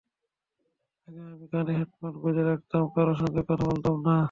আগে 1.07 1.21
আমি 1.27 1.45
কানে 1.47 1.71
হেডফোন 1.77 2.13
গুঁজে 2.23 2.43
রাখতাম, 2.43 2.83
কারও 2.95 3.13
সঙ্গে 3.15 3.41
কথাও 3.41 3.67
বলতাম 3.69 3.95
না। 4.07 4.15